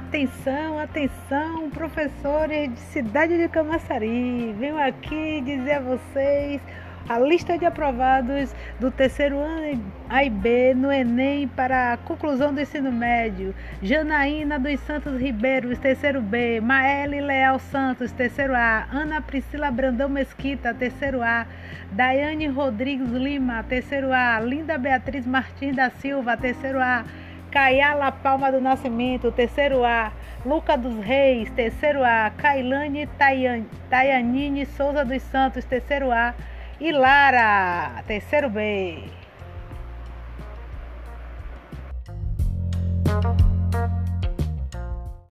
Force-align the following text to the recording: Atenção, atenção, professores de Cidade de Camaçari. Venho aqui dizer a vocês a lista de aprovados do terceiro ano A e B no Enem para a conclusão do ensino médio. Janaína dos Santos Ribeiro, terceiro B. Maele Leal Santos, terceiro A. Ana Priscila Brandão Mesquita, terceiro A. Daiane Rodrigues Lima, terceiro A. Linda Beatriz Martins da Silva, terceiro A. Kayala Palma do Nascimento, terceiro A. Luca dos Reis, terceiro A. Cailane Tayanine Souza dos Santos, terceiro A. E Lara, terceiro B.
Atenção, 0.00 0.78
atenção, 0.78 1.68
professores 1.70 2.72
de 2.72 2.80
Cidade 2.80 3.36
de 3.36 3.48
Camaçari. 3.48 4.54
Venho 4.58 4.78
aqui 4.78 5.42
dizer 5.42 5.74
a 5.74 5.80
vocês 5.80 6.60
a 7.06 7.18
lista 7.18 7.58
de 7.58 7.66
aprovados 7.66 8.54
do 8.80 8.90
terceiro 8.90 9.38
ano 9.38 9.84
A 10.08 10.24
e 10.24 10.30
B 10.30 10.74
no 10.74 10.90
Enem 10.90 11.46
para 11.48 11.92
a 11.92 11.96
conclusão 11.98 12.52
do 12.52 12.60
ensino 12.62 12.90
médio. 12.90 13.54
Janaína 13.82 14.58
dos 14.58 14.80
Santos 14.80 15.20
Ribeiro, 15.20 15.76
terceiro 15.76 16.22
B. 16.22 16.62
Maele 16.62 17.20
Leal 17.20 17.58
Santos, 17.58 18.10
terceiro 18.10 18.54
A. 18.54 18.86
Ana 18.90 19.20
Priscila 19.20 19.70
Brandão 19.70 20.08
Mesquita, 20.08 20.72
terceiro 20.72 21.22
A. 21.22 21.46
Daiane 21.92 22.46
Rodrigues 22.46 23.10
Lima, 23.10 23.62
terceiro 23.64 24.12
A. 24.12 24.40
Linda 24.40 24.78
Beatriz 24.78 25.26
Martins 25.26 25.76
da 25.76 25.90
Silva, 25.90 26.38
terceiro 26.38 26.80
A. 26.80 27.04
Kayala 27.50 28.12
Palma 28.12 28.50
do 28.52 28.60
Nascimento, 28.60 29.32
terceiro 29.32 29.84
A. 29.84 30.12
Luca 30.44 30.76
dos 30.76 30.96
Reis, 31.04 31.50
terceiro 31.50 32.04
A. 32.04 32.30
Cailane 32.36 33.08
Tayanine 33.90 34.64
Souza 34.66 35.04
dos 35.04 35.22
Santos, 35.22 35.64
terceiro 35.64 36.12
A. 36.12 36.34
E 36.80 36.92
Lara, 36.92 38.02
terceiro 38.06 38.48
B. 38.48 39.04